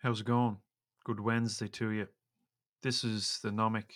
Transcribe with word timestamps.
How's 0.00 0.20
it 0.20 0.26
going? 0.26 0.58
Good 1.04 1.18
Wednesday 1.18 1.66
to 1.66 1.90
you. 1.90 2.06
This 2.84 3.02
is 3.02 3.40
the 3.42 3.50
Gnömic, 3.50 3.90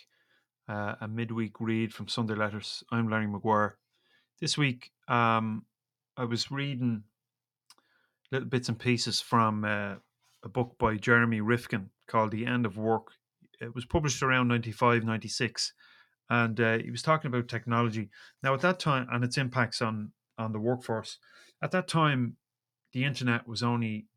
uh, 0.67 0.95
a 0.99 1.07
midweek 1.07 1.61
read 1.61 1.93
from 1.93 2.09
Sunday 2.09 2.35
Letters. 2.35 2.83
I'm 2.91 3.09
Larry 3.09 3.25
McGuire. 3.25 3.75
This 4.41 4.57
week, 4.57 4.91
um, 5.07 5.63
I 6.17 6.25
was 6.25 6.51
reading 6.51 7.03
little 8.33 8.49
bits 8.49 8.67
and 8.67 8.77
pieces 8.77 9.21
from 9.21 9.63
uh, 9.63 9.95
a 10.43 10.49
book 10.49 10.75
by 10.77 10.97
Jeremy 10.97 11.39
Rifkin 11.39 11.89
called 12.07 12.31
The 12.31 12.47
End 12.47 12.65
of 12.65 12.75
Work. 12.75 13.13
It 13.61 13.73
was 13.73 13.85
published 13.85 14.21
around 14.21 14.49
95, 14.49 15.05
96, 15.05 15.71
and 16.29 16.59
uh, 16.59 16.79
he 16.79 16.91
was 16.91 17.01
talking 17.01 17.29
about 17.29 17.47
technology. 17.47 18.09
Now, 18.43 18.53
at 18.53 18.59
that 18.59 18.77
time, 18.77 19.07
and 19.09 19.23
its 19.23 19.37
impacts 19.37 19.81
on, 19.81 20.11
on 20.37 20.51
the 20.51 20.59
workforce. 20.59 21.17
At 21.61 21.71
that 21.71 21.87
time, 21.87 22.35
the 22.91 23.05
internet 23.05 23.47
was 23.47 23.63
only 23.63 24.07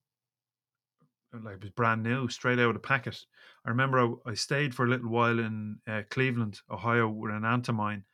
like 1.45 1.55
it 1.57 1.62
was 1.62 1.71
brand 1.71 2.03
new, 2.03 2.29
straight 2.29 2.59
out 2.59 2.68
of 2.68 2.75
the 2.75 2.81
packet. 2.81 3.18
I 3.64 3.71
remember 3.71 4.00
I, 4.00 4.31
I 4.31 4.35
stayed 4.35 4.75
for 4.75 4.85
a 4.85 4.89
little 4.89 5.11
while 5.11 5.39
in 5.39 5.79
uh, 5.86 6.03
Cleveland, 6.11 6.61
Ohio, 6.71 7.08
with 7.08 7.32
an 7.32 7.44
aunt 7.44 7.68
of 7.68 7.75
mine 7.75 8.04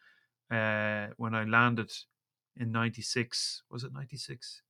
uh, 0.50 1.08
when 1.16 1.34
I 1.34 1.44
landed 1.44 1.92
in 2.56 2.72
'96. 2.72 3.62
Was 3.70 3.84
it 3.84 3.92
'96? 3.92 4.62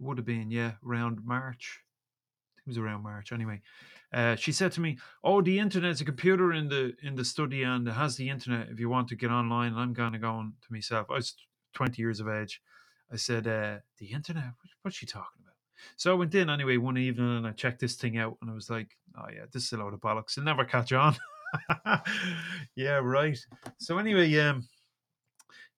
It 0.00 0.02
would 0.04 0.18
have 0.18 0.26
been, 0.26 0.50
yeah, 0.50 0.72
around 0.86 1.24
March. 1.24 1.80
It 2.58 2.68
was 2.68 2.78
around 2.78 3.02
March, 3.02 3.32
anyway. 3.32 3.62
Uh, 4.12 4.36
she 4.36 4.52
said 4.52 4.72
to 4.72 4.80
me, 4.80 4.98
"Oh, 5.22 5.42
the 5.42 5.58
internet's 5.58 6.00
a 6.00 6.04
computer 6.04 6.52
in 6.52 6.68
the 6.68 6.94
in 7.02 7.14
the 7.16 7.24
study, 7.24 7.62
and 7.62 7.86
it 7.86 7.92
has 7.92 8.16
the 8.16 8.30
internet 8.30 8.68
if 8.68 8.80
you 8.80 8.88
want 8.88 9.08
to 9.08 9.16
get 9.16 9.30
online." 9.30 9.72
And 9.72 9.80
I'm 9.80 9.94
kind 9.94 10.14
of 10.14 10.20
going 10.20 10.54
to 10.62 10.72
myself. 10.72 11.08
I 11.10 11.14
was 11.14 11.34
20 11.74 12.00
years 12.00 12.20
of 12.20 12.28
age. 12.28 12.62
I 13.12 13.16
said, 13.16 13.46
uh, 13.46 13.78
"The 13.98 14.12
internet? 14.12 14.52
What's 14.82 14.96
she 14.96 15.06
talking 15.06 15.26
about?" 15.36 15.37
So 15.96 16.12
I 16.12 16.14
went 16.14 16.34
in 16.34 16.50
anyway 16.50 16.76
one 16.76 16.98
evening 16.98 17.38
and 17.38 17.46
I 17.46 17.52
checked 17.52 17.80
this 17.80 17.94
thing 17.94 18.18
out 18.18 18.36
and 18.40 18.50
I 18.50 18.54
was 18.54 18.70
like, 18.70 18.96
oh 19.16 19.26
yeah, 19.32 19.44
this 19.52 19.64
is 19.64 19.72
a 19.72 19.78
load 19.78 19.94
of 19.94 20.00
bollocks. 20.00 20.36
It'll 20.36 20.44
never 20.44 20.64
catch 20.64 20.92
on. 20.92 21.16
yeah, 22.76 23.00
right. 23.02 23.38
So 23.78 23.98
anyway, 23.98 24.36
um, 24.38 24.66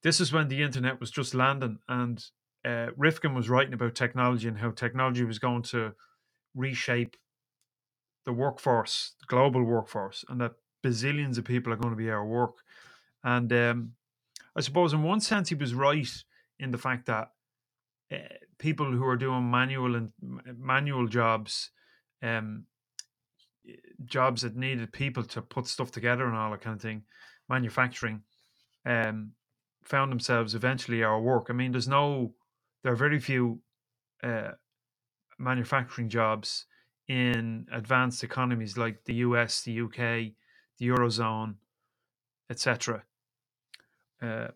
this 0.03 0.21
is 0.21 0.33
when 0.33 0.49
the 0.49 0.63
internet 0.63 1.01
was 1.01 1.11
just 1.11 1.35
landing 1.35 1.79
and 1.89 2.25
uh, 2.65 2.89
Rifkin 2.97 3.35
was 3.35 3.49
writing 3.49 3.75
about 3.75 3.95
technology 3.95 4.49
and 4.49 4.59
how 4.59 4.71
technology 4.71 5.25
was 5.25 5.39
going 5.39 5.63
to 5.63 5.93
reshape 6.55 7.17
the 8.27 8.33
workforce, 8.33 9.15
the 9.21 9.27
global 9.27 9.63
workforce, 9.65 10.25
and 10.29 10.41
that 10.41 10.53
bazillions 10.85 11.39
of 11.39 11.45
people 11.45 11.73
are 11.73 11.77
going 11.77 11.93
to 11.93 11.97
be 11.97 12.11
out 12.11 12.23
of 12.23 12.29
work. 12.29 12.57
And 13.25 13.53
um, 13.53 13.93
I 14.57 14.61
suppose 14.61 14.93
in 14.93 15.03
one 15.03 15.21
sense 15.21 15.49
he 15.49 15.55
was 15.55 15.75
right 15.75 16.09
in 16.59 16.71
the 16.71 16.79
fact 16.79 17.07
that 17.07 17.31
people 18.59 18.91
who 18.91 19.05
are 19.07 19.17
doing 19.17 19.51
manual 19.51 19.97
and 19.97 20.13
manual 20.59 21.07
jobs, 21.07 21.71
um, 22.23 22.65
jobs 24.05 24.43
that 24.43 24.57
needed 24.57 24.93
people 24.93 25.23
to 25.23 25.43
put 25.43 25.67
stuff 25.67 25.91
together 25.91 26.27
and 26.27 26.37
all 26.37 26.51
that 26.51 26.61
kind 26.61 26.77
of 26.77 26.83
thing, 26.83 27.03
manufacturing, 27.49 28.23
um, 28.85 29.33
found 29.83 30.11
themselves 30.11 30.55
eventually 30.55 31.05
out 31.05 31.19
of 31.19 31.25
work. 31.25 31.47
I 31.49 31.53
mean, 31.53 31.73
there's 31.73 31.89
no, 31.89 32.35
there 32.83 32.93
are 32.93 32.97
very 32.97 33.21
few 33.21 33.61
uh, 34.23 34.53
manufacturing 35.39 36.09
jobs 36.09 36.67
in 37.09 37.67
advanced 37.73 38.23
economies 38.23 38.77
like 38.77 39.05
the 39.05 39.15
US, 39.15 39.63
the 39.63 39.81
UK, 39.81 40.35
the 40.79 40.89
Eurozone, 40.89 41.55
etc. 42.49 43.05
Uh, 44.23 44.49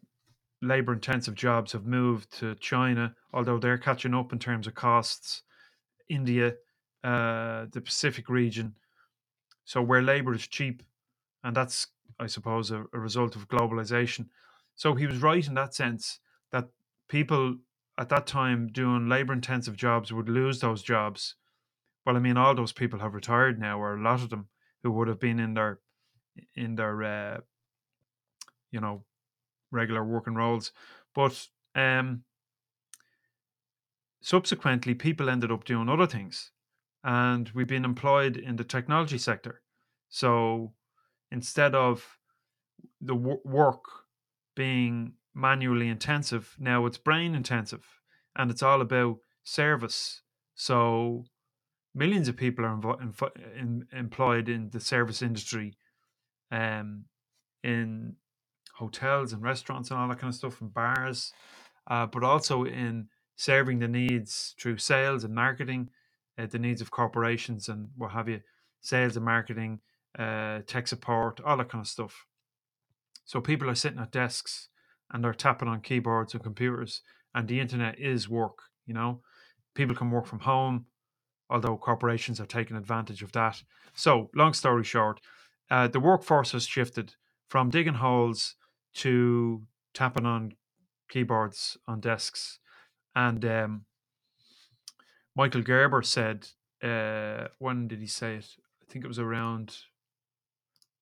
labor 0.65 0.93
intensive 0.93 1.35
jobs 1.35 1.73
have 1.73 1.87
moved 1.87 2.31
to 2.39 2.55
China, 2.57 3.15
although 3.33 3.59
they're 3.59 3.79
catching 3.79 4.15
up 4.15 4.33
in 4.33 4.39
terms 4.39 4.67
of 4.67 4.75
costs. 4.75 5.43
India, 6.09 6.55
uh, 7.03 7.67
the 7.73 7.81
Pacific 7.83 8.29
region, 8.29 8.75
so 9.65 9.81
where 9.81 10.03
labor 10.03 10.35
is 10.35 10.47
cheap, 10.47 10.83
and 11.43 11.57
that's, 11.57 11.87
I 12.21 12.27
suppose, 12.27 12.71
a, 12.71 12.85
a 12.93 12.99
result 12.99 13.37
of 13.37 13.49
globalization. 13.49 14.27
So 14.75 14.95
he 14.95 15.07
was 15.07 15.23
right 15.23 15.47
in 15.47 15.55
that 15.55 15.75
sense 15.75 16.19
that 16.53 16.69
people 17.09 17.57
at 17.97 18.09
that 18.09 18.27
time 18.27 18.69
doing 18.69 19.09
labor 19.09 19.33
intensive 19.33 19.77
jobs 19.77 20.13
would 20.13 20.29
lose 20.29 20.61
those 20.61 20.83
jobs. 20.83 21.37
Well, 22.05 22.17
I 22.17 22.21
mean, 22.21 22.37
all 22.37 22.55
those 22.55 22.73
people 22.73 22.99
have 22.99 23.15
retired 23.15 23.59
now, 23.59 23.81
or 23.81 23.97
a 23.97 24.03
lot 24.03 24.23
of 24.23 24.31
them 24.31 24.49
who 24.83 24.91
would 24.93 25.09
have 25.09 25.21
been 25.21 25.39
in 25.39 25.55
their 25.55 25.81
in 26.55 26.75
their 26.75 27.03
uh, 27.03 27.41
you 28.71 28.81
know 28.81 29.05
regular 29.75 30.05
working 30.05 30.35
roles. 30.35 30.73
But 31.15 31.49
um, 31.75 32.25
subsequently, 34.23 34.95
people 34.95 35.29
ended 35.29 35.53
up 35.53 35.65
doing 35.65 35.89
other 35.89 36.07
things, 36.07 36.51
and 37.03 37.51
we've 37.55 37.69
been 37.69 37.85
employed 37.85 38.37
in 38.37 38.57
the 38.57 38.65
technology 38.65 39.19
sector. 39.19 39.61
So 40.09 40.73
instead 41.31 41.75
of 41.75 42.19
the 43.01 43.15
w- 43.15 43.41
work 43.45 43.85
being 44.55 45.15
manually 45.35 45.89
intensive, 45.89 46.57
now 46.59 46.87
it's 46.87 46.99
brain 46.99 47.35
intensive, 47.35 47.85
and 48.37 48.51
it's 48.51 48.63
all 48.63 48.81
about 48.81 49.19
service. 49.43 50.23
So 50.55 51.27
millions 51.95 52.29
of 52.29 52.37
people 52.37 52.65
are 52.65 52.77
invo- 52.77 53.57
in, 53.57 53.87
employed 53.93 54.49
in 54.49 54.71
the 54.71 54.81
service 54.81 55.23
industry, 55.23 55.77
um, 56.51 57.05
in 57.63 58.17
hotels 58.75 59.33
and 59.33 59.43
restaurants 59.43 59.91
and 59.91 59.99
all 59.99 60.09
that 60.09 60.19
kind 60.19 60.31
of 60.33 60.37
stuff, 60.37 60.61
and 60.61 60.73
bars, 60.73 61.33
uh, 61.87 62.07
but 62.07 62.23
also 62.23 62.65
in 62.65 63.09
serving 63.37 63.79
the 63.79 63.89
needs 63.89 64.55
through 64.61 64.79
sales 64.79 65.25
and 65.25 65.35
marketing, 65.35 65.89
uh, 66.39 66.47
the 66.47 66.59
needs 66.59 66.81
of 66.81 66.91
corporations 66.91 67.69
and 67.69 67.89
what 67.97 68.13
have 68.13 68.29
you, 68.29 68.41
sales 68.81 69.17
and 69.17 69.25
marketing, 69.25 69.81
uh, 70.19 70.61
tech 70.67 70.87
support, 70.87 71.41
all 71.45 71.57
that 71.57 71.69
kind 71.69 71.83
of 71.83 71.89
stuff. 71.89 72.27
So 73.25 73.41
people 73.41 73.71
are 73.71 73.75
sitting 73.75 73.99
at 73.99 74.13
desks 74.13 74.69
and 75.13 75.23
they're 75.23 75.35
tapping 75.35 75.69
on 75.69 75.81
keyboards 75.81 76.35
and 76.35 76.43
computers, 76.43 77.03
and 77.35 77.49
the 77.49 77.61
internet 77.61 77.99
is 77.99 78.29
work. 78.29 78.59
You 78.87 78.95
know, 78.95 79.21
people 79.75 79.95
can 79.95 80.11
work 80.11 80.27
from 80.27 80.41
home, 80.41 80.87
although 81.49 81.77
corporations 81.77 82.41
are 82.41 82.47
taking 82.47 82.77
advantage 82.77 83.23
of 83.23 83.33
that. 83.33 83.63
So, 83.95 84.31
long 84.35 84.55
story 84.55 84.85
short, 84.85 85.21
uh, 85.71 85.89
the 85.89 86.01
workforce 86.01 86.53
has 86.53 86.67
shifted 86.67 87.15
from 87.49 87.71
digging 87.71 87.95
holes 87.95 88.57
to 88.95 89.63
tapping 89.93 90.27
on 90.27 90.55
keyboards 91.09 91.77
on 91.87 92.01
desks. 92.01 92.59
And 93.15 93.45
um, 93.45 93.85
Michael 95.37 95.63
Gerber 95.63 96.03
said, 96.03 96.49
uh, 96.83 97.49
when 97.59 97.89
did 97.89 98.01
he 98.01 98.07
say 98.07 98.37
it? 98.37 98.47
I 98.83 98.93
think 98.93 99.05
it 99.05 99.09
was 99.09 99.19
around, 99.19 99.77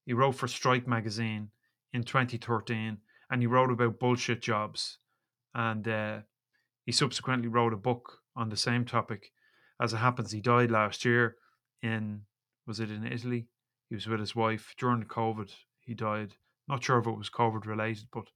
he 0.05 0.13
wrote 0.13 0.33
for 0.33 0.49
Strike 0.49 0.87
magazine 0.87 1.49
in 1.93 2.03
2013 2.03 2.99
and 3.31 3.41
he 3.41 3.47
wrote 3.47 3.71
about 3.71 3.99
bullshit 3.99 4.43
jobs. 4.43 4.99
And 5.55 5.87
uh, 5.89 6.19
he 6.85 6.93
subsequently 6.93 7.49
wrote 7.49 7.73
a 7.73 7.79
book 7.79 8.19
on 8.37 8.49
the 8.49 8.57
same 8.57 8.85
topic. 8.85 9.33
As 9.81 9.93
it 9.93 9.99
happens, 9.99 10.33
he 10.33 10.41
died 10.41 10.71
last 10.71 11.05
year 11.05 11.37
in, 11.83 12.23
was 12.67 12.81
it 12.81 12.91
in 12.91 13.07
Italy? 13.07 13.49
He 13.89 13.95
was 13.95 14.07
with 14.07 14.21
his 14.21 14.37
wife 14.37 14.75
during 14.79 15.05
COVID. 15.05 15.51
He 15.81 15.95
died. 15.95 16.35
Not 16.69 16.84
sure 16.84 16.99
if 16.99 17.06
it 17.06 17.17
was 17.17 17.31
COVID 17.31 17.67
related, 17.67 18.06
but 18.12 18.28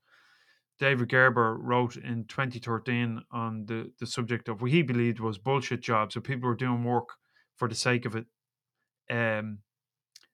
David 0.79 1.09
Graeber 1.09 1.57
wrote 1.59 1.97
in 1.97 2.25
2013 2.27 3.23
on 3.31 3.67
the, 3.67 3.93
the 3.99 4.07
subject 4.07 4.49
of 4.49 4.61
what 4.61 4.71
he 4.71 4.83
believed 4.83 5.21
was 5.21 5.39
bullshit 5.39 5.81
jobs. 5.81 6.15
So 6.15 6.21
people 6.21 6.49
were 6.49 6.57
doing 6.57 6.85
work 6.85 7.09
for 7.57 7.69
the 7.69 7.75
sake 7.75 8.05
of 8.05 8.15
it, 8.15 8.27
um, 9.11 9.59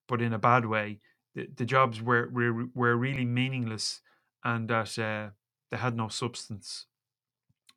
but 0.08 0.20
in 0.20 0.32
a 0.32 0.38
bad 0.38 0.66
way. 0.66 1.00
The, 1.34 1.48
the 1.56 1.64
jobs 1.64 2.03
were, 2.03 2.28
were 2.32 2.66
were 2.75 2.97
really 2.97 3.25
meaningless 3.25 4.00
and 4.44 4.69
that 4.69 4.98
uh, 4.98 5.30
they 5.70 5.76
had 5.76 5.97
no 5.97 6.09
substance. 6.09 6.86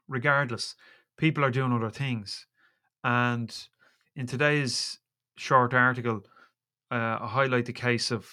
Regardless, 0.07 0.75
people 1.17 1.43
are 1.43 1.51
doing 1.51 1.71
other 1.71 1.89
things. 1.89 2.47
And 3.03 3.55
in 4.15 4.25
today's 4.25 4.99
short 5.37 5.73
article, 5.73 6.23
uh, 6.91 7.19
I 7.21 7.27
highlight 7.27 7.65
the 7.65 7.73
case 7.73 8.11
of 8.11 8.27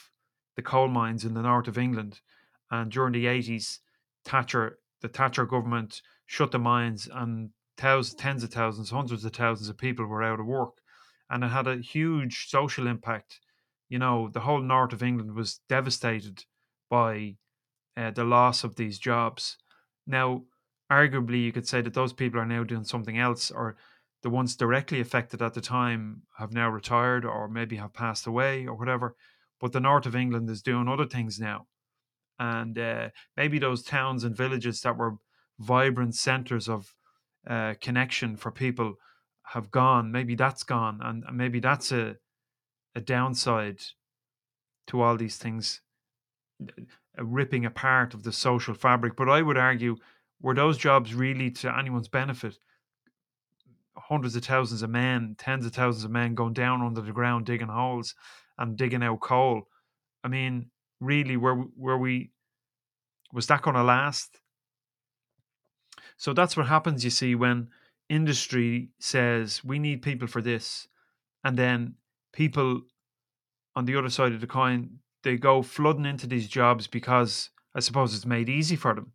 the 0.56 0.62
coal 0.62 0.88
mines 0.88 1.24
in 1.24 1.34
the 1.34 1.42
north 1.42 1.68
of 1.68 1.78
England. 1.78 2.20
And 2.70 2.90
during 2.90 3.12
the 3.12 3.26
80s, 3.26 3.78
Thatcher, 4.24 4.78
the 5.00 5.08
Thatcher 5.08 5.46
government 5.46 6.02
shut 6.26 6.50
the 6.52 6.58
mines 6.58 7.08
and 7.12 7.50
thousands, 7.76 8.20
tens 8.20 8.44
of 8.44 8.50
thousands, 8.50 8.90
hundreds 8.90 9.24
of 9.24 9.32
thousands 9.32 9.68
of 9.68 9.78
people 9.78 10.06
were 10.06 10.22
out 10.22 10.40
of 10.40 10.46
work. 10.46 10.74
And 11.30 11.44
it 11.44 11.48
had 11.48 11.66
a 11.66 11.76
huge 11.76 12.48
social 12.48 12.86
impact. 12.86 13.40
You 13.88 13.98
know, 13.98 14.28
the 14.32 14.40
whole 14.40 14.60
north 14.60 14.92
of 14.92 15.02
England 15.02 15.34
was 15.34 15.60
devastated 15.68 16.44
by 16.88 17.36
uh, 17.96 18.10
the 18.10 18.24
loss 18.24 18.64
of 18.64 18.76
these 18.76 18.98
jobs. 18.98 19.56
Now, 20.06 20.42
arguably, 20.90 21.42
you 21.42 21.52
could 21.52 21.68
say 21.68 21.80
that 21.82 21.94
those 21.94 22.12
people 22.12 22.40
are 22.40 22.46
now 22.46 22.64
doing 22.64 22.84
something 22.84 23.18
else, 23.18 23.50
or 23.50 23.76
the 24.22 24.30
ones 24.30 24.56
directly 24.56 25.00
affected 25.00 25.42
at 25.42 25.54
the 25.54 25.60
time 25.60 26.22
have 26.38 26.52
now 26.52 26.68
retired, 26.68 27.24
or 27.24 27.48
maybe 27.48 27.76
have 27.76 27.92
passed 27.92 28.26
away, 28.26 28.66
or 28.66 28.74
whatever. 28.74 29.16
But 29.62 29.70
the 29.70 29.80
north 29.80 30.06
of 30.06 30.16
England 30.16 30.50
is 30.50 30.60
doing 30.60 30.88
other 30.88 31.06
things 31.06 31.38
now, 31.38 31.68
and 32.36 32.76
uh, 32.76 33.10
maybe 33.36 33.60
those 33.60 33.84
towns 33.84 34.24
and 34.24 34.36
villages 34.36 34.80
that 34.80 34.98
were 34.98 35.18
vibrant 35.60 36.16
centers 36.16 36.68
of 36.68 36.96
uh, 37.48 37.74
connection 37.80 38.36
for 38.36 38.50
people 38.50 38.96
have 39.44 39.70
gone. 39.70 40.10
Maybe 40.10 40.34
that's 40.34 40.64
gone, 40.64 40.98
and 41.00 41.24
maybe 41.32 41.60
that's 41.60 41.92
a 41.92 42.16
a 42.96 43.00
downside 43.00 43.80
to 44.88 45.00
all 45.00 45.16
these 45.16 45.36
things, 45.36 45.80
a 47.16 47.24
ripping 47.24 47.64
apart 47.64 48.14
of 48.14 48.24
the 48.24 48.32
social 48.32 48.74
fabric. 48.74 49.14
But 49.16 49.28
I 49.28 49.42
would 49.42 49.56
argue, 49.56 49.96
were 50.40 50.56
those 50.56 50.76
jobs 50.76 51.14
really 51.14 51.52
to 51.52 51.78
anyone's 51.78 52.08
benefit? 52.08 52.58
Hundreds 53.96 54.34
of 54.34 54.44
thousands 54.44 54.82
of 54.82 54.90
men, 54.90 55.36
tens 55.38 55.64
of 55.64 55.72
thousands 55.72 56.04
of 56.04 56.10
men 56.10 56.34
going 56.34 56.52
down 56.52 56.82
under 56.82 57.00
the 57.00 57.12
ground 57.12 57.46
digging 57.46 57.68
holes 57.68 58.16
and 58.58 58.76
digging 58.76 59.02
out 59.02 59.20
coal. 59.20 59.68
I 60.24 60.28
mean, 60.28 60.70
really, 61.00 61.36
were 61.36 61.64
were 61.76 61.98
we 61.98 62.32
was 63.32 63.46
that 63.46 63.62
going 63.62 63.76
to 63.76 63.82
last? 63.82 64.40
So 66.16 66.32
that's 66.32 66.56
what 66.56 66.66
happens, 66.66 67.04
you 67.04 67.10
see, 67.10 67.34
when 67.34 67.68
industry 68.08 68.90
says 69.00 69.64
we 69.64 69.78
need 69.78 70.02
people 70.02 70.28
for 70.28 70.42
this, 70.42 70.86
and 71.44 71.56
then 71.56 71.94
people 72.32 72.82
on 73.74 73.86
the 73.86 73.96
other 73.96 74.10
side 74.10 74.32
of 74.32 74.40
the 74.40 74.46
coin 74.46 74.98
they 75.22 75.36
go 75.36 75.62
flooding 75.62 76.06
into 76.06 76.26
these 76.26 76.48
jobs 76.48 76.86
because 76.86 77.50
I 77.74 77.80
suppose 77.80 78.14
it's 78.14 78.26
made 78.26 78.48
easy 78.48 78.76
for 78.76 78.94
them 78.94 79.12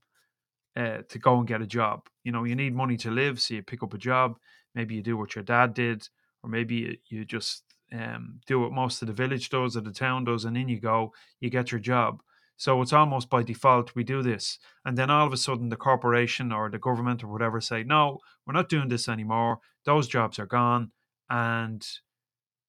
uh, 0.75 1.01
to 1.10 1.19
go 1.19 1.38
and 1.38 1.48
get 1.48 1.62
a 1.62 1.68
job. 1.68 2.07
You 2.24 2.31
know, 2.31 2.44
you 2.44 2.56
need 2.56 2.75
money 2.75 2.98
to 2.98 3.12
live, 3.12 3.40
so 3.42 3.56
you 3.56 3.63
pick 3.63 3.83
up 3.83 3.94
a 3.94 3.98
job. 3.98 4.38
Maybe 4.74 4.95
you 4.95 5.01
do 5.01 5.18
what 5.18 5.36
your 5.36 5.44
dad 5.44 5.74
did, 5.74 6.07
or 6.44 6.50
maybe 6.50 6.75
you, 6.75 6.98
you 7.10 7.25
just 7.25 7.63
um, 7.94 8.39
do 8.45 8.60
what 8.60 8.72
most 8.72 9.01
of 9.01 9.07
the 9.07 9.13
village 9.13 9.50
does 9.50 9.78
or 9.78 9.81
the 9.81 9.92
town 9.92 10.25
does, 10.25 10.45
and 10.45 10.57
in 10.57 10.68
you 10.68 10.80
go, 10.80 11.13
you 11.39 11.50
get 11.50 11.72
your 11.72 11.80
job. 11.80 12.22
So 12.57 12.81
it's 12.81 12.94
almost 12.94 13.30
by 13.30 13.44
default 13.44 13.94
we 13.95 14.04
do 14.04 14.24
this. 14.24 14.57
And 14.84 14.98
then 14.98 15.12
all 15.12 15.28
of 15.28 15.34
a 15.34 15.38
sudden 15.38 15.69
the 15.69 15.75
corporation 15.75 16.51
or 16.51 16.69
the 16.69 16.80
government 16.80 17.24
or 17.24 17.28
whatever 17.28 17.62
say, 17.62 17.84
no, 17.84 18.19
we're 18.45 18.54
not 18.54 18.68
doing 18.68 18.89
this 18.89 19.07
anymore. 19.07 19.60
Those 19.86 20.07
jobs 20.07 20.39
are 20.39 20.48
gone. 20.48 20.92
And 21.30 21.88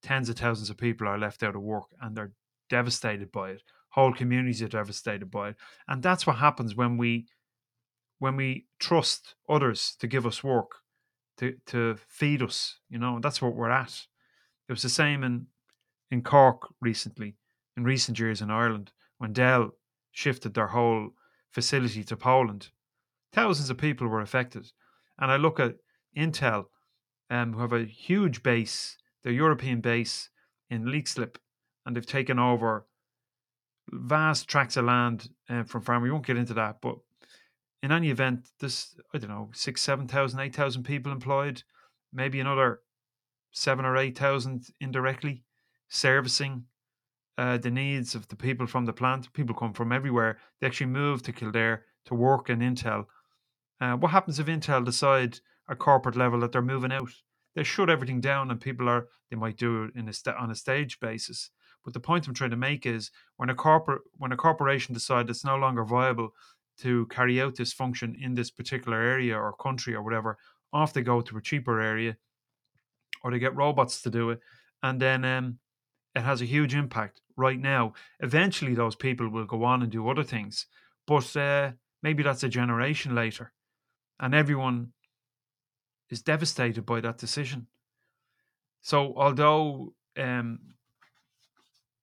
tens 0.02 0.28
of 0.28 0.36
thousands 0.36 0.68
of 0.68 0.76
people 0.76 1.08
are 1.08 1.18
left 1.18 1.42
out 1.42 1.56
of 1.56 1.62
work 1.62 1.86
and 2.02 2.14
they're 2.14 2.32
devastated 2.68 3.32
by 3.32 3.52
it. 3.52 3.62
Whole 3.90 4.12
communities 4.12 4.62
are 4.62 4.68
devastated 4.68 5.30
by 5.30 5.50
it. 5.50 5.56
And 5.88 6.02
that's 6.02 6.26
what 6.26 6.36
happens 6.36 6.76
when 6.76 6.98
we 6.98 7.26
when 8.18 8.36
we 8.36 8.66
trust 8.78 9.36
others 9.48 9.94
to 10.00 10.08
give 10.08 10.26
us 10.26 10.42
work, 10.42 10.72
to, 11.38 11.54
to 11.66 11.96
feed 12.08 12.42
us, 12.42 12.80
you 12.90 12.98
know, 12.98 13.20
that's 13.22 13.40
what 13.40 13.54
we're 13.54 13.70
at. 13.70 14.06
It 14.68 14.72
was 14.72 14.82
the 14.82 14.88
same 14.88 15.24
in 15.24 15.46
in 16.10 16.22
Cork 16.22 16.72
recently, 16.80 17.36
in 17.76 17.84
recent 17.84 18.18
years 18.18 18.40
in 18.40 18.50
Ireland, 18.50 18.92
when 19.18 19.32
Dell 19.32 19.72
shifted 20.10 20.54
their 20.54 20.68
whole 20.68 21.10
facility 21.50 22.02
to 22.04 22.16
Poland. 22.16 22.70
Thousands 23.32 23.68
of 23.68 23.76
people 23.76 24.08
were 24.08 24.22
affected. 24.22 24.72
And 25.18 25.30
I 25.30 25.36
look 25.36 25.60
at 25.60 25.76
Intel, 26.16 26.66
um, 27.28 27.52
who 27.52 27.60
have 27.60 27.74
a 27.74 27.84
huge 27.84 28.42
base, 28.42 28.96
their 29.22 29.32
European 29.32 29.80
base 29.80 30.30
in 30.70 30.84
Leixlip, 30.84 31.36
and 31.84 31.94
they've 31.94 32.06
taken 32.06 32.38
over 32.38 32.86
vast 33.90 34.48
tracts 34.48 34.76
of 34.76 34.86
land 34.86 35.28
uh, 35.48 35.64
from 35.64 35.82
farm. 35.82 36.02
We 36.02 36.10
won't 36.10 36.26
get 36.26 36.36
into 36.36 36.54
that, 36.54 36.80
but 36.80 36.96
in 37.82 37.92
any 37.92 38.10
event, 38.10 38.48
there's 38.60 38.96
I 39.14 39.18
don't 39.18 39.30
know 39.30 39.50
six, 39.52 39.82
seven 39.82 40.08
thousand, 40.08 40.40
eight 40.40 40.54
thousand 40.54 40.84
people 40.84 41.12
employed, 41.12 41.62
maybe 42.12 42.40
another 42.40 42.80
seven 43.52 43.84
or 43.84 43.96
eight 43.96 44.16
thousand 44.18 44.66
indirectly 44.80 45.42
servicing 45.88 46.64
uh, 47.38 47.56
the 47.56 47.70
needs 47.70 48.14
of 48.14 48.28
the 48.28 48.36
people 48.36 48.66
from 48.66 48.84
the 48.84 48.92
plant. 48.92 49.32
People 49.32 49.54
come 49.54 49.72
from 49.72 49.92
everywhere. 49.92 50.38
They 50.60 50.66
actually 50.66 50.86
move 50.86 51.22
to 51.22 51.32
Kildare 51.32 51.84
to 52.06 52.14
work 52.14 52.50
in 52.50 52.60
Intel. 52.60 53.06
Uh, 53.80 53.94
what 53.94 54.10
happens 54.10 54.38
if 54.38 54.46
Intel 54.46 54.84
decide 54.84 55.38
at 55.70 55.78
corporate 55.78 56.16
level 56.16 56.40
that 56.40 56.52
they're 56.52 56.62
moving 56.62 56.92
out? 56.92 57.10
They 57.54 57.62
shut 57.64 57.90
everything 57.90 58.20
down, 58.20 58.50
and 58.50 58.60
people 58.60 58.88
are 58.88 59.08
they 59.30 59.36
might 59.36 59.56
do 59.56 59.84
it 59.84 59.92
in 59.94 60.08
a 60.08 60.12
st- 60.12 60.36
on 60.36 60.50
a 60.50 60.54
stage 60.54 61.00
basis. 61.00 61.50
But 61.84 61.94
the 61.94 62.00
point 62.00 62.26
I'm 62.26 62.34
trying 62.34 62.50
to 62.50 62.56
make 62.56 62.86
is 62.86 63.10
when 63.36 63.50
a 63.50 63.54
corporate 63.54 64.02
when 64.16 64.32
a 64.32 64.36
corporation 64.36 64.94
decides 64.94 65.30
it's 65.30 65.44
no 65.44 65.56
longer 65.56 65.84
viable 65.84 66.34
to 66.80 67.06
carry 67.06 67.40
out 67.40 67.56
this 67.56 67.72
function 67.72 68.16
in 68.20 68.34
this 68.34 68.50
particular 68.50 68.98
area 69.00 69.36
or 69.36 69.52
country 69.54 69.94
or 69.94 70.02
whatever, 70.02 70.38
off 70.72 70.92
they 70.92 71.02
go 71.02 71.20
to 71.20 71.36
a 71.36 71.42
cheaper 71.42 71.80
area, 71.80 72.16
or 73.22 73.30
they 73.30 73.38
get 73.38 73.56
robots 73.56 74.02
to 74.02 74.10
do 74.10 74.30
it, 74.30 74.40
and 74.82 75.00
then 75.00 75.24
um, 75.24 75.58
it 76.14 76.22
has 76.22 76.40
a 76.40 76.46
huge 76.46 76.74
impact 76.74 77.20
right 77.36 77.60
now. 77.60 77.92
Eventually, 78.20 78.74
those 78.74 78.96
people 78.96 79.28
will 79.28 79.46
go 79.46 79.64
on 79.64 79.82
and 79.82 79.92
do 79.92 80.08
other 80.08 80.24
things, 80.24 80.66
but 81.06 81.36
uh, 81.36 81.72
maybe 82.02 82.22
that's 82.22 82.44
a 82.44 82.48
generation 82.48 83.14
later, 83.14 83.52
and 84.20 84.34
everyone 84.34 84.92
is 86.10 86.22
devastated 86.22 86.86
by 86.86 87.00
that 87.00 87.18
decision. 87.18 87.66
So, 88.80 89.12
although 89.16 89.92
um, 90.16 90.60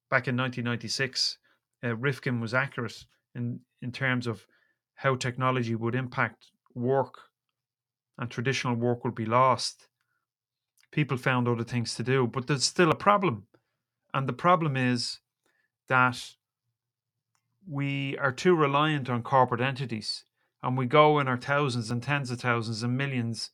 back 0.10 0.28
in 0.28 0.38
1996, 0.38 1.38
uh, 1.84 1.96
Rifkin 1.96 2.40
was 2.40 2.54
accurate 2.54 3.06
in, 3.34 3.60
in 3.82 3.92
terms 3.92 4.28
of 4.28 4.46
how 4.96 5.16
technology 5.16 5.76
would 5.76 5.96
impact 5.96 6.52
work 6.74 7.16
and 8.18 8.30
traditional 8.30 8.76
work 8.76 9.04
would 9.04 9.16
be 9.16 9.26
lost. 9.26 9.88
People 10.96 11.18
found 11.18 11.46
other 11.46 11.66
things 11.66 11.94
to 11.96 12.04
do, 12.04 12.26
but 12.26 12.48
there's 12.48 12.64
still 12.64 12.90
a 12.90 12.96
problem. 12.96 13.48
And 14.14 14.30
the 14.30 14.32
problem 14.32 14.78
is 14.78 15.20
that 15.90 16.36
we 17.70 18.18
are 18.18 18.32
too 18.32 18.56
reliant 18.56 19.10
on 19.10 19.22
corporate 19.22 19.60
entities 19.60 20.24
and 20.64 20.78
we 20.78 20.86
go 20.86 21.20
in 21.20 21.28
our 21.28 21.36
thousands 21.36 21.92
and 21.92 22.02
tens 22.02 22.32
of 22.32 22.40
thousands 22.40 22.82
and 22.82 22.96
millions 22.96 23.52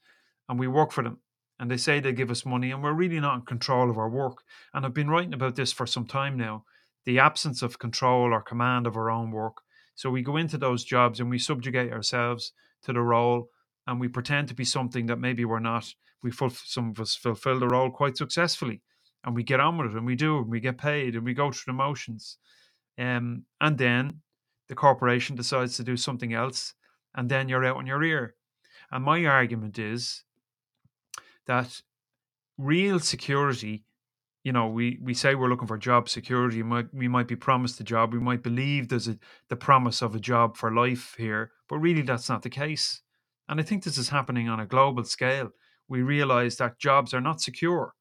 and 0.47 0.59
we 0.59 0.67
work 0.67 0.91
for 0.91 1.03
them. 1.03 1.17
And 1.59 1.71
they 1.71 1.77
say 1.77 1.99
they 1.99 2.13
give 2.13 2.29
us 2.29 2.45
money 2.45 2.69
and 2.69 2.83
we're 2.83 2.93
really 2.93 3.19
not 3.19 3.37
in 3.37 3.41
control 3.41 3.89
of 3.89 3.97
our 3.97 4.09
work. 4.09 4.43
And 4.71 4.85
i've 4.85 4.93
been 4.93 5.09
writing 5.09 5.33
about 5.33 5.55
this 5.55 5.71
for 5.71 5.87
some 5.87 6.05
time 6.05 6.37
now 6.37 6.65
the 7.05 7.17
absence 7.17 7.63
of 7.63 7.79
control 7.79 8.31
or 8.31 8.41
command 8.43 8.85
of 8.85 8.95
our 8.95 9.09
own 9.09 9.31
work. 9.31 9.63
So 9.95 10.11
we 10.11 10.21
go 10.21 10.37
into 10.37 10.59
those 10.59 10.83
jobs 10.83 11.19
and 11.19 11.31
we 11.31 11.39
subjugate 11.39 11.91
ourselves 11.91 12.53
to 12.83 12.93
the 12.93 13.01
role 13.01 13.49
and 13.87 13.99
we 13.99 14.07
pretend 14.07 14.47
to 14.49 14.53
be 14.53 14.63
something 14.63 15.07
that 15.07 15.17
maybe 15.17 15.43
we're 15.43 15.57
not 15.57 15.95
we 16.23 16.31
full, 16.31 16.49
some 16.49 16.89
of 16.91 16.99
us 16.99 17.15
fulfill 17.15 17.59
the 17.59 17.67
role 17.67 17.89
quite 17.89 18.17
successfully 18.17 18.81
and 19.23 19.35
we 19.35 19.43
get 19.43 19.59
on 19.59 19.77
with 19.77 19.91
it 19.91 19.97
and 19.97 20.05
we 20.05 20.15
do 20.15 20.37
and 20.37 20.49
we 20.49 20.59
get 20.59 20.77
paid 20.77 21.15
and 21.15 21.23
we 21.23 21.33
go 21.33 21.51
through 21.51 21.73
the 21.73 21.77
motions. 21.77 22.37
Um, 22.97 23.45
and 23.59 23.77
then 23.77 24.21
the 24.67 24.75
corporation 24.75 25.35
decides 25.35 25.77
to 25.77 25.83
do 25.83 25.97
something 25.97 26.33
else 26.33 26.73
and 27.15 27.29
then 27.29 27.49
you're 27.49 27.65
out 27.65 27.77
on 27.77 27.87
your 27.87 28.03
ear. 28.03 28.35
And 28.91 29.03
my 29.03 29.25
argument 29.25 29.79
is 29.79 30.23
that 31.47 31.81
real 32.57 32.99
security 32.99 33.85
you 34.43 34.51
know 34.51 34.67
we 34.67 34.99
we 35.01 35.13
say 35.13 35.33
we're 35.33 35.49
looking 35.49 35.67
for 35.67 35.77
job 35.77 36.07
security 36.07 36.57
we 36.57 36.63
might, 36.63 36.93
we 36.93 37.07
might 37.07 37.27
be 37.27 37.35
promised 37.35 37.79
a 37.79 37.83
job 37.83 38.13
we 38.13 38.19
might 38.19 38.43
believe 38.43 38.87
there's 38.87 39.07
a, 39.07 39.17
the 39.49 39.55
promise 39.55 40.01
of 40.01 40.13
a 40.13 40.19
job 40.19 40.57
for 40.57 40.71
life 40.71 41.15
here 41.17 41.51
but 41.67 41.77
really 41.77 42.01
that's 42.01 42.29
not 42.29 42.41
the 42.41 42.49
case. 42.49 43.01
And 43.49 43.59
i 43.59 43.63
think 43.63 43.83
this 43.83 43.97
is 43.97 44.09
happening 44.09 44.47
on 44.49 44.59
a 44.59 44.65
global 44.65 45.03
scale 45.03 45.51
we 45.91 46.03
realize 46.03 46.57
that 46.57 46.79
jobs 46.79 47.13
are 47.13 47.21
not 47.21 47.41
secure. 47.41 47.93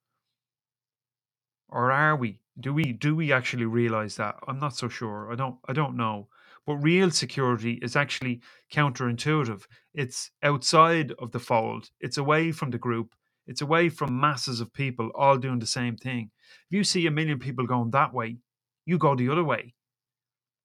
Or 1.69 1.93
are 1.93 2.17
we? 2.17 2.41
Do 2.61 2.75
we 2.75 2.93
do 2.93 3.17
we 3.17 3.33
actually 3.33 3.67
realize 3.67 4.17
that? 4.17 4.37
I'm 4.49 4.61
not 4.61 4.77
so 4.77 4.89
sure. 4.89 5.33
I 5.33 5.37
don't 5.37 5.59
i 5.69 5.73
don't 5.75 5.97
know. 5.97 6.29
But 6.67 6.77
real 6.77 7.11
security 7.11 7.75
is 7.83 7.97
actually 7.97 8.43
counterintuitive. 8.73 9.65
It's 9.95 10.31
outside 10.45 11.13
of 11.19 11.33
the 11.33 11.41
fold. 11.41 11.91
It's 12.01 12.19
away 12.19 12.53
from 12.53 12.71
the 12.71 12.79
group. 12.79 13.15
It's 13.49 13.63
away 13.63 13.89
from 13.91 14.21
masses 14.21 14.61
of 14.61 14.73
people 14.73 15.11
all 15.17 15.39
doing 15.39 15.59
the 15.61 15.67
same 15.67 15.97
thing. 15.97 16.31
If 16.71 16.77
you 16.77 16.85
see 16.85 17.07
a 17.09 17.13
million 17.13 17.41
people 17.41 17.67
going 17.67 17.91
that 17.93 18.15
way 18.15 18.39
you 18.87 18.99
go 18.99 19.17
the 19.17 19.31
other 19.31 19.45
way. 19.45 19.75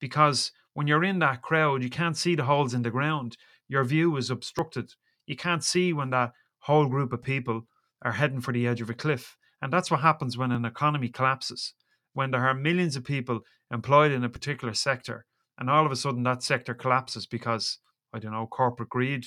Because 0.00 0.52
when 0.74 0.86
you're 0.88 1.04
in 1.04 1.18
that 1.20 1.42
crowd 1.42 1.82
you 1.82 1.90
can't 1.90 2.16
see 2.16 2.36
the 2.36 2.44
holes 2.44 2.74
in 2.74 2.82
the 2.82 2.90
ground. 2.98 3.36
Your 3.68 3.84
view 3.84 4.16
is 4.16 4.30
obstructed. 4.30 4.94
You 5.26 5.36
can't 5.36 5.64
see 5.64 5.92
when 5.92 6.10
that 6.10 6.32
whole 6.66 6.86
group 6.86 7.12
of 7.12 7.22
people 7.22 7.66
are 8.02 8.12
heading 8.12 8.40
for 8.40 8.52
the 8.52 8.66
edge 8.66 8.80
of 8.80 8.90
a 8.90 8.94
cliff 8.94 9.36
and 9.62 9.72
that's 9.72 9.90
what 9.90 10.00
happens 10.00 10.36
when 10.36 10.52
an 10.52 10.64
economy 10.64 11.08
collapses, 11.08 11.74
when 12.12 12.30
there 12.30 12.46
are 12.46 12.54
millions 12.54 12.96
of 12.96 13.04
people 13.04 13.40
employed 13.72 14.12
in 14.12 14.24
a 14.24 14.28
particular 14.28 14.74
sector, 14.74 15.24
and 15.58 15.70
all 15.70 15.86
of 15.86 15.92
a 15.92 15.96
sudden 15.96 16.22
that 16.24 16.42
sector 16.42 16.74
collapses 16.74 17.26
because, 17.26 17.78
I 18.12 18.18
don't 18.18 18.32
know, 18.32 18.46
corporate 18.46 18.90
greed, 18.90 19.24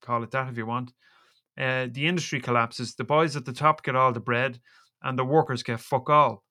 call 0.00 0.22
it 0.22 0.30
that 0.30 0.48
if 0.48 0.56
you 0.56 0.66
want. 0.66 0.92
Uh, 1.58 1.88
the 1.90 2.06
industry 2.06 2.40
collapses, 2.40 2.94
the 2.94 3.04
boys 3.04 3.36
at 3.36 3.44
the 3.44 3.52
top 3.52 3.82
get 3.82 3.96
all 3.96 4.12
the 4.12 4.20
bread, 4.20 4.60
and 5.02 5.18
the 5.18 5.24
workers 5.24 5.62
get 5.62 5.80
fuck 5.80 6.08
all. 6.08 6.44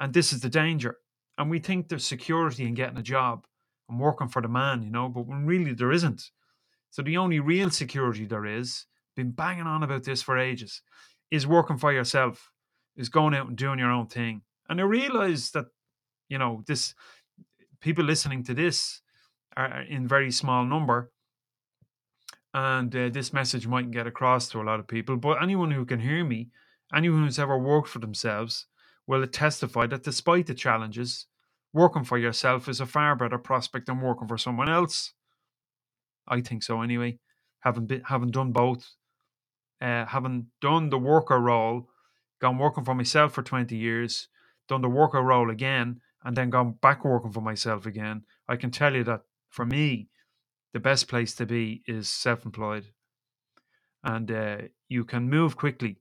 And 0.00 0.14
this 0.14 0.32
is 0.32 0.40
the 0.40 0.48
danger. 0.48 0.96
And 1.36 1.50
we 1.50 1.58
think 1.58 1.88
there's 1.88 2.06
security 2.06 2.64
in 2.64 2.74
getting 2.74 2.98
a 2.98 3.02
job 3.02 3.46
and 3.88 4.00
working 4.00 4.28
for 4.28 4.42
the 4.42 4.48
man, 4.48 4.82
you 4.82 4.90
know, 4.90 5.08
but 5.08 5.26
when 5.26 5.46
really 5.46 5.74
there 5.74 5.92
isn't. 5.92 6.30
So 6.90 7.02
the 7.02 7.18
only 7.18 7.38
real 7.38 7.70
security 7.70 8.24
there 8.24 8.46
is, 8.46 8.86
been 9.18 9.32
banging 9.32 9.66
on 9.66 9.82
about 9.82 10.04
this 10.04 10.22
for 10.22 10.38
ages, 10.38 10.80
is 11.30 11.46
working 11.46 11.76
for 11.76 11.92
yourself 11.92 12.52
is 12.98 13.08
going 13.08 13.34
out 13.34 13.48
and 13.48 13.56
doing 13.56 13.78
your 13.78 13.92
own 13.92 14.06
thing. 14.06 14.42
And 14.68 14.80
I 14.80 14.84
realize 14.84 15.50
that, 15.52 15.66
you 16.28 16.38
know, 16.38 16.62
this 16.66 16.94
people 17.80 18.04
listening 18.04 18.44
to 18.44 18.54
this 18.54 19.00
are 19.56 19.82
in 19.82 20.06
very 20.06 20.30
small 20.30 20.64
number. 20.64 21.10
And 22.52 22.94
uh, 22.94 23.08
this 23.08 23.32
message 23.32 23.66
mightn't 23.66 23.92
get 23.92 24.06
across 24.06 24.48
to 24.50 24.60
a 24.60 24.64
lot 24.64 24.80
of 24.80 24.88
people, 24.88 25.16
but 25.16 25.42
anyone 25.42 25.70
who 25.70 25.84
can 25.84 26.00
hear 26.00 26.24
me, 26.24 26.48
anyone 26.94 27.24
who's 27.24 27.38
ever 27.38 27.58
worked 27.58 27.88
for 27.88 28.00
themselves, 28.00 28.66
will 29.06 29.26
testify 29.26 29.86
that 29.86 30.02
despite 30.02 30.46
the 30.46 30.54
challenges, 30.54 31.26
working 31.72 32.04
for 32.04 32.18
yourself 32.18 32.68
is 32.68 32.80
a 32.80 32.86
far 32.86 33.14
better 33.16 33.38
prospect 33.38 33.86
than 33.86 34.00
working 34.00 34.28
for 34.28 34.38
someone 34.38 34.68
else. 34.68 35.12
I 36.26 36.40
think 36.40 36.62
so 36.62 36.82
anyway. 36.82 37.18
Having 37.60 37.86
been, 37.86 38.02
having 38.02 38.30
done 38.30 38.52
both, 38.52 38.94
uh, 39.80 40.06
having 40.06 40.46
done 40.60 40.90
the 40.90 40.98
worker 40.98 41.38
role, 41.38 41.88
gone 42.40 42.58
working 42.58 42.84
for 42.84 42.94
myself 42.94 43.32
for 43.32 43.42
20 43.42 43.76
years, 43.76 44.28
done 44.68 44.82
the 44.82 44.88
worker 44.88 45.22
role 45.22 45.50
again, 45.50 46.00
and 46.24 46.36
then 46.36 46.50
gone 46.50 46.72
back 46.82 47.04
working 47.04 47.32
for 47.32 47.40
myself 47.40 47.86
again, 47.86 48.22
I 48.48 48.56
can 48.56 48.70
tell 48.70 48.94
you 48.94 49.04
that 49.04 49.22
for 49.50 49.64
me, 49.64 50.08
the 50.72 50.80
best 50.80 51.08
place 51.08 51.34
to 51.36 51.46
be 51.46 51.82
is 51.86 52.08
self 52.10 52.44
employed. 52.44 52.86
And 54.04 54.30
uh, 54.30 54.58
you 54.88 55.04
can 55.04 55.28
move 55.28 55.56
quickly. 55.56 55.98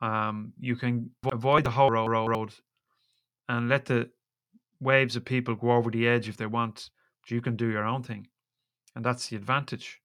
Um, 0.00 0.52
you 0.60 0.76
can 0.76 1.10
avoid 1.32 1.64
the 1.64 1.70
whole 1.70 1.90
road 1.90 2.54
and 3.48 3.68
let 3.68 3.86
the 3.86 4.10
waves 4.80 5.16
of 5.16 5.24
people 5.24 5.54
go 5.54 5.72
over 5.72 5.90
the 5.90 6.06
edge 6.06 6.28
if 6.28 6.36
they 6.36 6.46
want, 6.46 6.90
but 7.22 7.30
you 7.30 7.40
can 7.40 7.56
do 7.56 7.68
your 7.68 7.84
own 7.84 8.02
thing. 8.02 8.28
And 8.94 9.04
that's 9.04 9.28
the 9.28 9.36
advantage. 9.36 10.00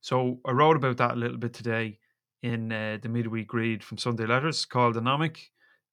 So 0.00 0.38
I 0.44 0.52
wrote 0.52 0.76
about 0.76 0.98
that 0.98 1.12
a 1.12 1.16
little 1.16 1.38
bit 1.38 1.52
today 1.52 1.98
in 2.42 2.72
uh, 2.72 2.98
the 3.00 3.08
midweek 3.08 3.52
read 3.52 3.82
from 3.82 3.98
Sunday 3.98 4.26
Letters 4.26 4.64
called 4.64 4.96
Anomic. 4.96 5.38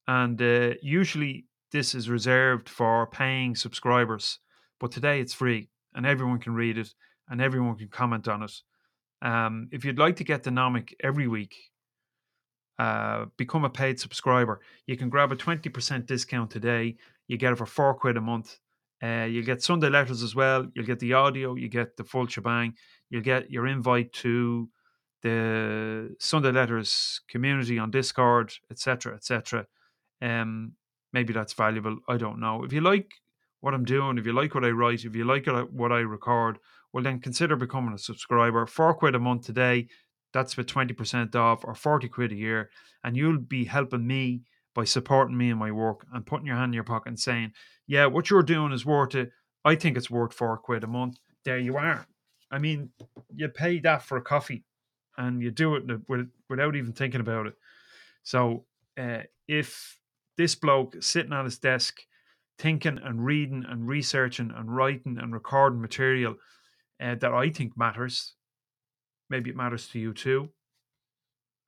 And 0.07 0.41
uh, 0.41 0.73
usually 0.81 1.45
this 1.71 1.95
is 1.95 2.09
reserved 2.09 2.69
for 2.69 3.07
paying 3.07 3.55
subscribers, 3.55 4.39
but 4.79 4.91
today 4.91 5.19
it's 5.19 5.33
free 5.33 5.69
and 5.95 6.05
everyone 6.05 6.39
can 6.39 6.53
read 6.53 6.77
it 6.77 6.93
and 7.29 7.41
everyone 7.41 7.75
can 7.75 7.87
comment 7.87 8.27
on 8.27 8.43
it. 8.43 8.53
Um, 9.21 9.69
if 9.71 9.85
you'd 9.85 9.99
like 9.99 10.17
to 10.17 10.23
get 10.23 10.43
the 10.43 10.51
Gnömic 10.51 10.93
every 11.01 11.27
week, 11.27 11.55
uh, 12.77 13.25
become 13.37 13.63
a 13.63 13.69
paid 13.69 13.99
subscriber. 13.99 14.61
You 14.87 14.97
can 14.97 15.09
grab 15.09 15.31
a 15.31 15.35
20% 15.35 16.05
discount 16.05 16.51
today. 16.51 16.97
You 17.27 17.37
get 17.37 17.53
it 17.53 17.57
for 17.57 17.65
four 17.65 17.93
quid 17.93 18.17
a 18.17 18.21
month. 18.21 18.57
Uh, 19.01 19.25
you 19.25 19.43
get 19.43 19.61
Sunday 19.61 19.89
letters 19.89 20.23
as 20.23 20.33
well. 20.35 20.67
You'll 20.73 20.85
get 20.85 20.99
the 20.99 21.13
audio. 21.13 21.55
You 21.55 21.69
get 21.69 21.97
the 21.97 22.03
full 22.03 22.27
shebang. 22.27 22.73
You'll 23.13 23.21
get 23.21 23.51
your 23.51 23.67
invite 23.67 24.11
to 24.13 24.69
the 25.21 26.15
Sunday 26.19 26.51
letters 26.51 27.21
community 27.29 27.77
on 27.77 27.91
Discord, 27.91 28.55
etc., 28.71 29.13
etc. 29.13 29.67
Um, 30.19 30.71
maybe 31.13 31.31
that's 31.31 31.53
valuable. 31.53 31.99
I 32.09 32.17
don't 32.17 32.39
know. 32.39 32.63
If 32.63 32.73
you 32.73 32.81
like 32.81 33.11
what 33.59 33.75
I'm 33.75 33.85
doing, 33.85 34.17
if 34.17 34.25
you 34.25 34.33
like 34.33 34.55
what 34.55 34.65
I 34.65 34.71
write, 34.71 35.05
if 35.05 35.15
you 35.15 35.25
like 35.25 35.45
what 35.45 35.91
I 35.91 35.99
record, 35.99 36.57
well 36.91 37.03
then 37.03 37.19
consider 37.19 37.55
becoming 37.55 37.93
a 37.93 37.99
subscriber. 37.99 38.65
Four 38.65 38.95
quid 38.95 39.13
a 39.13 39.19
month 39.19 39.45
today. 39.45 39.89
That's 40.33 40.57
with 40.57 40.65
20% 40.65 41.35
off 41.35 41.63
or 41.63 41.75
40 41.75 42.09
quid 42.09 42.31
a 42.31 42.35
year. 42.35 42.71
And 43.03 43.15
you'll 43.15 43.37
be 43.37 43.65
helping 43.65 44.07
me 44.07 44.41
by 44.73 44.85
supporting 44.85 45.37
me 45.37 45.51
in 45.51 45.59
my 45.59 45.69
work 45.69 46.03
and 46.11 46.25
putting 46.25 46.47
your 46.47 46.55
hand 46.55 46.71
in 46.71 46.73
your 46.73 46.83
pocket 46.83 47.09
and 47.09 47.19
saying, 47.19 47.51
yeah, 47.85 48.07
what 48.07 48.31
you're 48.31 48.41
doing 48.41 48.71
is 48.71 48.87
worth 48.87 49.13
it. 49.13 49.29
I 49.63 49.75
think 49.75 49.97
it's 49.97 50.09
worth 50.09 50.33
four 50.33 50.57
quid 50.57 50.83
a 50.83 50.87
month. 50.87 51.19
There 51.45 51.59
you 51.59 51.77
are. 51.77 52.07
I 52.53 52.59
mean, 52.59 52.91
you 53.35 53.49
pay 53.49 53.79
that 53.79 54.03
for 54.03 54.17
a 54.17 54.21
coffee 54.21 54.63
and 55.17 55.41
you 55.41 55.49
do 55.49 55.75
it 55.75 55.83
without 56.49 56.75
even 56.75 56.93
thinking 56.93 57.19
about 57.19 57.47
it. 57.47 57.55
So 58.21 58.65
uh, 58.97 59.23
if 59.47 59.99
this 60.37 60.53
bloke 60.53 60.95
sitting 61.01 61.33
at 61.33 61.45
his 61.45 61.57
desk, 61.57 62.01
thinking 62.59 62.99
and 63.03 63.25
reading 63.25 63.65
and 63.67 63.87
researching 63.87 64.51
and 64.55 64.75
writing 64.75 65.17
and 65.17 65.33
recording 65.33 65.81
material 65.81 66.35
uh, 67.01 67.15
that 67.15 67.33
I 67.33 67.49
think 67.49 67.75
matters, 67.75 68.35
maybe 69.31 69.49
it 69.49 69.55
matters 69.55 69.87
to 69.89 69.99
you 69.99 70.13
too. 70.13 70.49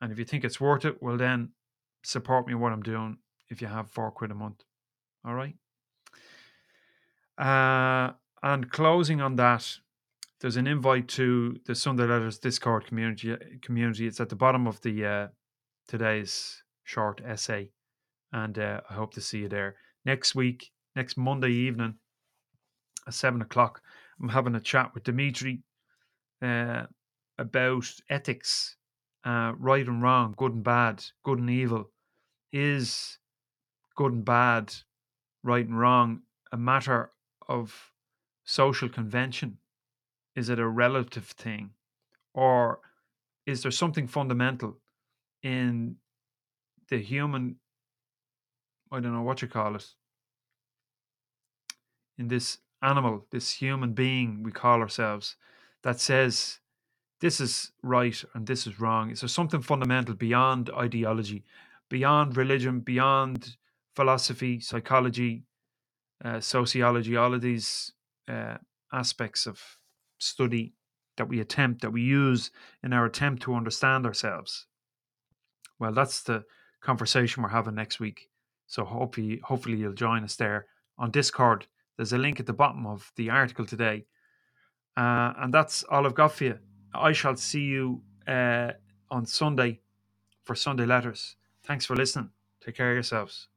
And 0.02 0.12
if 0.12 0.20
you 0.20 0.26
think 0.26 0.44
it's 0.44 0.62
worth 0.62 0.86
it, 0.86 1.02
well, 1.02 1.18
then 1.18 1.50
support 2.04 2.46
me 2.46 2.54
in 2.54 2.60
what 2.60 2.72
I'm 2.72 2.84
doing 2.84 3.18
if 3.50 3.60
you 3.60 3.68
have 3.68 3.90
four 3.90 4.12
quid 4.12 4.30
a 4.30 4.36
month. 4.36 4.64
All 5.26 5.34
right. 5.34 5.56
Uh, 7.40 8.14
and 8.44 8.70
closing 8.70 9.20
on 9.20 9.36
that, 9.38 9.80
there's 10.42 10.58
an 10.58 10.68
invite 10.68 11.08
to 11.08 11.58
the 11.66 11.76
Sunday 11.76 12.04
Letters 12.04 12.40
Discord 12.40 12.86
community. 12.86 13.36
Community. 13.62 14.08
It's 14.08 14.20
at 14.20 14.30
the 14.30 14.36
bottom 14.36 14.68
of 14.68 14.82
the 14.82 15.06
uh, 15.06 15.28
today's 15.88 16.62
short 16.84 17.22
essay, 17.26 17.72
and 18.34 18.58
uh, 18.60 18.82
I 18.90 18.94
hope 18.94 19.14
to 19.14 19.22
see 19.22 19.40
you 19.40 19.50
there 19.50 19.76
next 20.04 20.36
week. 20.36 20.72
Next 20.96 21.18
Monday 21.18 21.52
evening 21.52 21.96
at 23.08 23.14
seven 23.14 23.42
o'clock, 23.42 23.82
I'm 24.22 24.30
having 24.30 24.56
a 24.56 24.62
chat 24.62 24.94
with 24.94 25.04
Dimitri 25.04 25.64
uh, 26.42 26.84
about 27.38 27.86
ethics, 28.10 28.78
uh, 29.26 29.54
right 29.58 29.86
and 29.88 30.02
wrong, 30.02 30.34
good 30.38 30.54
and 30.54 30.64
bad, 30.64 31.04
good 31.24 31.40
and 31.40 31.50
evil. 31.50 31.92
Is 32.52 33.20
good 33.96 34.14
and 34.14 34.26
bad, 34.26 34.74
right 35.44 35.66
and 35.66 35.80
wrong, 35.80 36.22
a 36.52 36.58
matter 36.58 37.12
of 37.48 37.92
social 38.46 38.88
convention? 38.90 39.58
Is 40.36 40.50
it 40.50 40.60
a 40.60 40.68
relative 40.68 41.26
thing? 41.26 41.72
Or 42.34 42.80
is 43.46 43.62
there 43.62 43.72
something 43.72 44.08
fundamental 44.08 44.78
in 45.42 45.96
the 46.90 46.98
human, 46.98 47.56
I 48.92 49.00
don't 49.00 49.14
know 49.14 49.22
what 49.22 49.42
you 49.42 49.48
call 49.48 49.76
it, 49.76 49.86
in 52.18 52.28
this 52.28 52.60
animal, 52.82 53.26
this 53.32 53.52
human 53.54 53.94
being 53.94 54.44
we 54.44 54.52
call 54.52 54.82
ourselves, 54.82 55.36
that 55.84 56.00
says 56.00 56.60
this 57.22 57.40
is 57.40 57.72
right 57.82 58.24
and 58.34 58.46
this 58.46 58.68
is 58.68 58.80
wrong? 58.80 59.12
Is 59.12 59.22
there 59.22 59.30
something 59.30 59.62
fundamental 59.62 60.16
beyond 60.16 60.70
ideology, 60.72 61.44
beyond 61.90 62.36
religion, 62.36 62.80
beyond 62.80 63.56
philosophy, 63.96 64.60
psychology, 64.60 65.44
uh, 66.24 66.40
sociology, 66.40 67.16
all 67.16 67.34
of 67.34 67.42
these 67.42 67.94
uh, 68.28 68.58
aspects 68.92 69.46
of 69.46 69.78
study 70.26 70.74
that 71.18 71.30
we 71.30 71.40
attempt, 71.40 71.82
that 71.82 71.92
we 71.92 72.02
use 72.02 72.52
in 72.84 72.94
our 72.94 73.06
attempt 73.06 73.44
to 73.44 73.56
understand 73.56 74.06
ourselves? 74.06 74.68
Well, 75.80 75.94
that's 75.94 76.24
the 76.24 76.44
conversation 76.82 77.44
we're 77.44 77.50
having 77.50 77.76
next 77.76 78.00
week. 78.00 78.30
So 78.68 78.84
hopefully, 78.84 79.40
hopefully 79.44 79.78
you'll 79.78 79.94
join 79.94 80.24
us 80.24 80.36
there 80.36 80.68
on 80.98 81.12
Discord. 81.12 81.68
There's 81.98 82.14
a 82.14 82.18
link 82.18 82.40
at 82.40 82.46
the 82.46 82.54
bottom 82.54 82.86
of 82.86 83.12
the 83.16 83.30
article 83.30 83.66
today. 83.66 84.06
Uh, 84.98 85.34
and 85.38 85.54
that's 85.54 85.84
all 85.84 86.06
I've 86.06 86.16
got 86.16 86.34
for 86.34 86.46
you. 86.46 86.60
I 86.94 87.12
shall 87.12 87.36
see 87.36 87.64
you 87.64 88.02
uh, 88.28 88.72
on 89.12 89.26
Sunday 89.26 89.82
for 90.44 90.56
Sunday 90.56 90.86
Letters. 90.86 91.36
Thanks 91.64 91.86
for 91.86 91.96
listening. 91.96 92.30
Take 92.64 92.76
care 92.76 92.92
of 92.92 92.96
yourselves. 92.96 93.48